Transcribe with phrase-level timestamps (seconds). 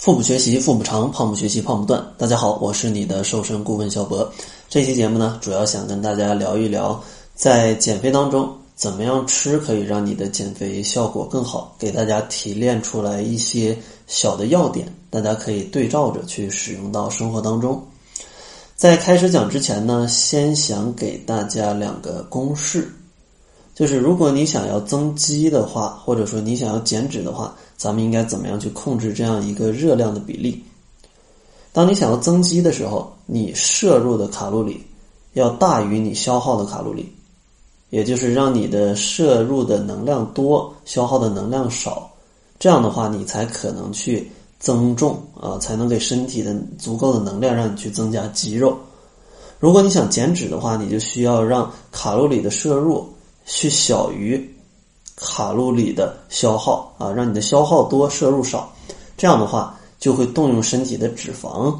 [0.00, 2.02] 腹部学习腹部长，胖不学习胖不断。
[2.16, 4.32] 大家好，我是你的瘦身顾问小博。
[4.66, 6.98] 这期节目呢，主要想跟大家聊一聊，
[7.34, 13.76] 在减肥当中怎么样吃可以让你的减肥效果更好，给大家提炼出来一些
[14.06, 17.78] 小的要点，大家可以对照着去使用到生活当中。
[18.74, 22.90] 在开始讲之前呢，先想给大家两个公式，
[23.80, 27.56] 就是如果你想要增肌的话，或者说你想要减脂的话。
[27.78, 30.62] 咱们应该怎么样去控制这样一个热量的比例？
[31.72, 34.82] 当你想要增肌的时候，你摄入的卡路里
[35.32, 37.10] 要大于你消耗的卡路里，
[37.88, 42.10] 也就是让你的摄入的能量多，消耗的能量少。
[42.58, 48.76] 这样的话，你才可能去增重啊，才能给身体的足够的能量让你去增加肌肉。
[49.58, 53.08] 如果你想减脂的话，你就需要让卡路里的摄入
[53.50, 54.56] 去小于。
[55.22, 58.72] 卡路里的消耗啊，让你的消耗多，摄入少，
[59.18, 61.78] 这样的话就会动用身体的脂肪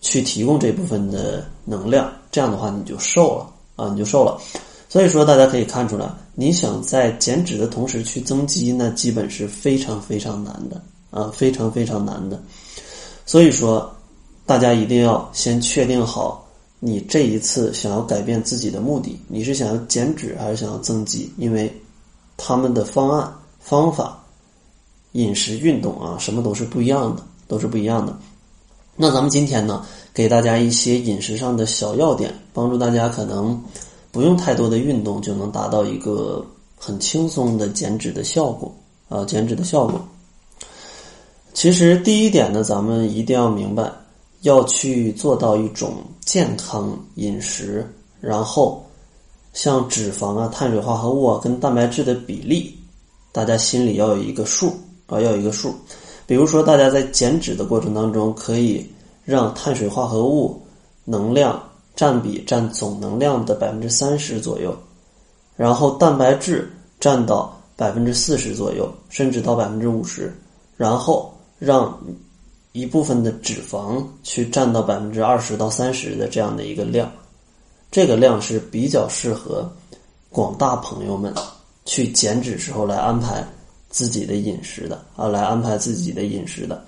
[0.00, 4.40] 去提供这部分的能量，这样的话你就瘦了啊，你就瘦了。
[4.88, 12.40] 所以说大家可以看出来，你想在减脂的同时去增肌，那基本是非常非常难的啊，非常非常难的。
[13.26, 13.92] 所以说
[14.46, 16.43] 大家一定要先确定好
[16.86, 21.32] 你这一次想要改变自己的目的，你是想要减脂还是想要增肌？
[21.38, 21.74] 因为
[22.36, 24.22] 他们的方案、方法、
[25.12, 28.14] 饮食、运动啊，什么都是不一样的，都是不一样的。
[28.96, 33.58] 那咱们今天呢，给大家一些饮食上的小要点，帮助大家可能
[34.12, 36.44] 不用太多的运动就能达到一个
[36.76, 38.70] 很轻松的减脂的效果
[39.08, 40.06] 啊，减脂的效果。
[41.54, 43.90] 其实第一点呢，咱们一定要明白，
[44.44, 47.86] 要去做到一种健康饮食，
[48.22, 48.80] 然后。
[49.54, 52.76] 像脂肪啊、碳水化合物啊跟蛋白质的比例，
[53.30, 54.66] 大家心里要有一个数
[55.06, 55.72] 啊，要有一个数。
[56.26, 58.84] 比如说，大家在减脂的过程当中，可以
[59.24, 60.60] 让碳水化合物
[61.04, 61.62] 能量
[61.94, 64.76] 占比占总能量的百分之三十左右，
[65.54, 70.36] 然后蛋白质占到百分之四十左右，甚至到百分之五十，
[70.76, 71.96] 然后让
[72.74, 77.08] 一部分的脂肪去占到百分之二十到三十的这样的一个量。
[77.88, 79.72] 这个量是比较适合
[80.28, 81.32] 广大朋友们
[81.84, 83.46] 去减脂时候来安排
[83.90, 86.84] 自己的饮食的啊，来安排自己的饮食的。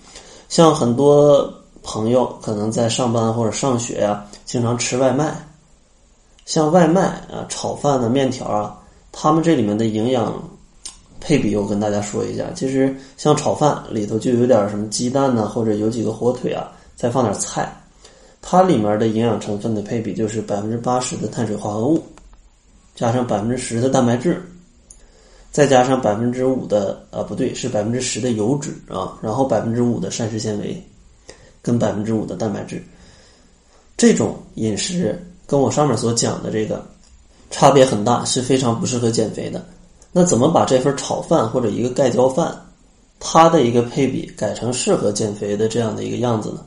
[0.49, 1.49] 像很多
[1.85, 5.37] 朋友可能在上班或者上学呀，经常吃外卖。
[6.47, 8.77] 像外卖啊，炒饭的面条啊，
[9.13, 10.43] 他们这里面的营养
[11.27, 12.45] 配比，我跟大家说一下。
[12.55, 17.69] 其实像炒饭里头就有点什么鸡蛋呢，或者有几个火腿啊，再放点菜。
[18.41, 22.01] 它里面的营养成分的配比就是百分之八十的碳水化合物，
[22.95, 24.41] 加上百分之十的蛋白质，
[25.51, 30.81] 再加上百分之五的啊不对是百分之十的油脂啊，然后百分之五的膳食纤维，
[31.61, 32.81] 跟百分之五的蛋白质，
[33.97, 36.87] 这种饮食跟我上面所讲的这个
[37.51, 39.67] 差别很大，是非常不适合减肥的。
[40.19, 42.59] 那怎么把这份炒饭或者一个盖浇饭，
[43.21, 46.61] 它的一个配比改成适合减肥的这样的一个样子呢？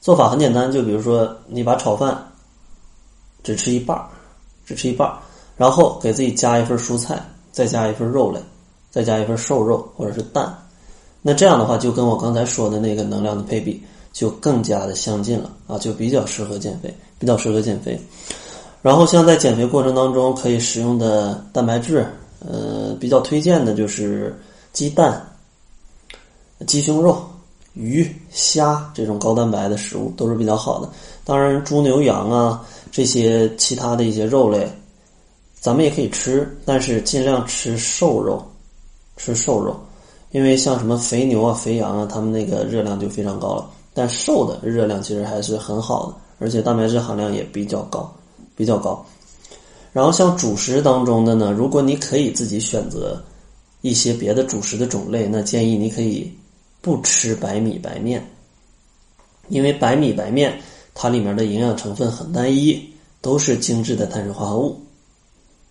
[0.00, 2.20] 做法很简单，就比如说，你把炒饭
[3.44, 4.08] 只吃一半儿，
[4.66, 5.16] 只吃一半儿，
[5.56, 8.40] 然后给自己加一份蔬菜，再加一份肉类，
[8.90, 10.52] 再加一份瘦肉或者是蛋，
[11.22, 13.80] 那这样的话就跟我刚才说的那个能量的配比
[14.12, 17.96] 就更加的相近了啊，就比较适合减肥，比较适合减肥。
[18.82, 22.04] 然后像在减肥过程当中可以使用的蛋白质，
[22.40, 24.38] 呃，比较推荐的就是
[24.72, 25.26] 鸡蛋、
[26.66, 27.20] 鸡胸肉。
[27.74, 30.90] 鱼、虾这种高蛋白的食物都是比较好的。
[31.24, 34.68] 当然，猪、牛、羊啊这些其他的一些肉类，
[35.60, 38.44] 咱们也可以吃，但是尽量吃瘦肉，
[39.16, 39.78] 吃瘦肉。
[40.32, 43.70] 因为像什么肥牛啊、肥羊啊，它们那个热量就非常高了。
[43.94, 48.12] 但瘦的热量其实还是很好的，而且蛋白质含量也比较高，
[48.56, 49.06] 比较高。
[49.92, 53.22] 然后像主食当中的呢，如果你可以自己选择
[53.80, 56.32] 一些别的主食的种类，那建议你可以。
[56.80, 58.24] 不吃白米白面，
[59.48, 60.56] 因为白米白面
[60.94, 62.80] 它里面的营养成分很单一，
[63.20, 64.80] 都是精致的碳水化合物。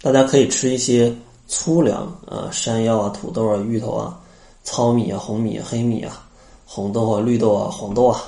[0.01, 1.11] 大家可以吃一些
[1.47, 4.19] 粗粮啊，山药啊、土豆啊、芋头啊、
[4.65, 6.27] 糙米啊、红米、黑米啊、
[6.65, 8.21] 红豆啊、绿豆啊、黄豆啊，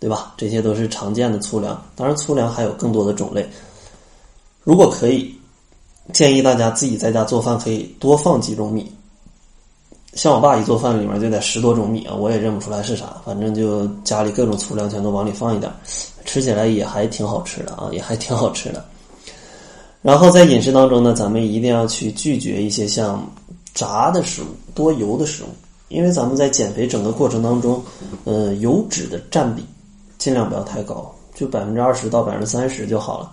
[0.00, 0.34] 对吧？
[0.36, 1.80] 这些都是常见的粗粮。
[1.94, 3.48] 当然，粗粮还有更多的种类。
[4.66, 5.32] 如果可以，
[6.12, 8.90] 建议大家自己在家做饭，可以多放几种米。
[10.14, 15.72] 像我爸一做饭，里面就得十多种米啊，我也认不出来是啥，反正就家里各种粗粮全都往里放一点，
[16.24, 18.84] 吃起来也还挺好吃的啊，也还挺好吃的。
[20.02, 23.24] 然后在饮食当中呢，咱们一定要去拒绝一些像
[23.72, 25.46] 炸的食物、多油的食物
[25.90, 27.80] 因为咱们在减肥整个过程当中，
[28.24, 29.64] 呃，油脂的占比
[30.18, 33.32] 尽量不要太高，就百分之二十到百分之三十就好了。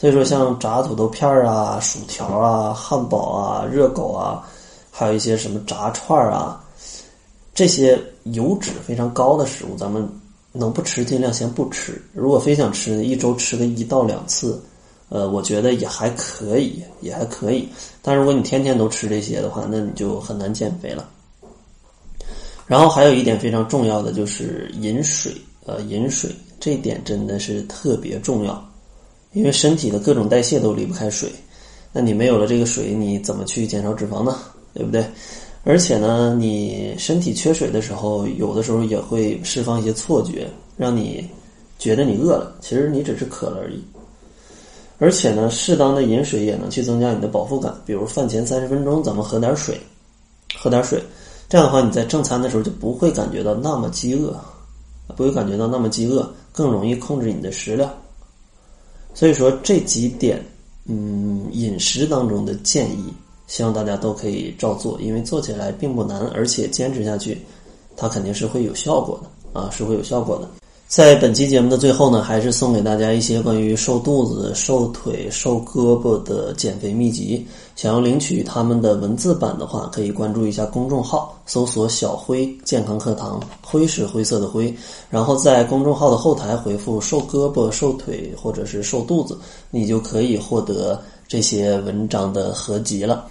[0.00, 4.42] 所以说，像炸土豆片儿啊、薯条啊、汉堡啊、热狗啊，
[4.90, 6.58] 还有一些什么炸串儿啊，
[7.54, 10.08] 这些油脂非常高的食物，咱们
[10.52, 12.00] 能不吃尽量先不吃。
[12.14, 14.58] 如果非想吃，一周吃个一到两次，
[15.10, 17.68] 呃，我觉得也还可以，也还可以。
[18.00, 21.06] 但如果你天天都吃这些的话，那你就很难减肥了。
[22.66, 25.30] 然后还有一点非常重要的就是饮水，
[25.66, 28.66] 呃，饮水这点真的是特别重要。
[29.32, 31.30] 因为身体的各种代谢都离不开水，
[31.92, 34.36] 那你没有了这个水，你怎么去减少脂肪呢？
[34.74, 35.04] 对不对？
[35.62, 41.28] 而且呢，你身体缺水的时候，有的时候也会释放一些错觉，让你
[41.78, 43.82] 觉得你饿了，其实你只是渴了而已。
[44.98, 49.78] 而且呢，适当的饮水也能去增加你的饱腹感，比如饭前三十分钟咱们喝点水，
[50.54, 51.02] 喝点水，
[51.48, 54.34] 这样的话你在正餐的时候就不会感觉到那么饥饿，
[55.14, 57.92] 不会感觉到那么饥饿，更容易控制你的食量。
[59.14, 60.42] 所以说这几点，
[60.86, 63.04] 嗯，饮食当中的建议，
[63.46, 67.38] 希望大家都可以照做，因为做起来并不难，而且坚持下去，
[67.96, 70.48] 它肯定是会有效果的啊，是会有效果的。
[70.90, 77.46] 在本期节目的最后呢，还是送给大家一些关于瘦肚子、瘦腿、瘦胳膊的减肥秘籍。
[77.76, 84.74] 想要领取他们的文字版的话，可以关注一下公众号，搜索“小辉健康课堂”，灰是灰色的灰。
[85.08, 89.38] 然后在公众号的后台回复“瘦胳膊、瘦腿”或者是“瘦肚子”，
[89.70, 93.28] 你就可以获得这些文章的合集了。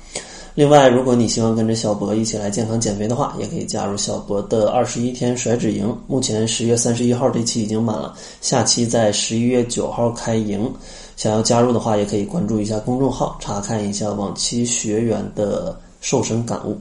[0.60, 5.98] 另外，如果你希望跟着小博一起来健康减肥的话，也可以加入小博的二十一天甩脂营。
[6.06, 10.70] 目前十月三十一号这期已经满了，下期在十一月九号开营。
[11.16, 16.78] 想要加入的话，也可以关注一下公众号，查看一下往期学员的瘦身感悟。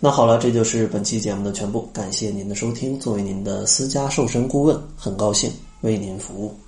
[0.00, 2.98] 那好了，这就是本期节目的全部，感谢您的收听。
[2.98, 5.52] 作为您的私家瘦身顾问，很高兴
[5.82, 6.63] 为您服务。